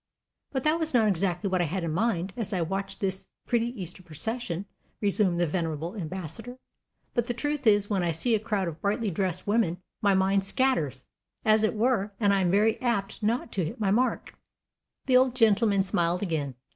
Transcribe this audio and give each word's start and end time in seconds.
"But 0.51 0.63
that 0.63 0.79
was 0.79 0.95
not 0.95 1.07
exactly 1.07 1.47
what 1.47 1.61
I 1.61 1.65
had 1.65 1.83
in 1.83 1.91
mind 1.93 2.33
as 2.35 2.53
I 2.53 2.61
watched 2.63 3.01
this 3.01 3.27
pretty 3.45 3.79
Easter 3.79 4.01
procession," 4.01 4.65
resumed 4.99 5.39
the 5.39 5.45
venerable 5.45 5.95
Ambassador; 5.95 6.57
"but 7.13 7.27
the 7.27 7.35
truth 7.35 7.67
is 7.67 7.83
that 7.83 7.91
when 7.91 8.01
I 8.01 8.09
see 8.09 8.33
a 8.33 8.39
crowd 8.39 8.67
of 8.67 8.81
brightly 8.81 9.11
dressed 9.11 9.45
women, 9.45 9.77
my 10.01 10.15
mind 10.15 10.43
scatters, 10.43 11.03
as 11.45 11.61
it 11.61 11.75
were, 11.75 12.13
and 12.19 12.33
I 12.33 12.41
am 12.41 12.49
very 12.49 12.81
apt 12.81 13.21
not 13.21 13.51
to 13.51 13.65
hit 13.65 13.79
my 13.79 13.91
mark." 13.91 14.33
The 15.05 15.17
old 15.17 15.35
gentleman 15.35 15.83
smiled 15.83 16.23
again. 16.23 16.55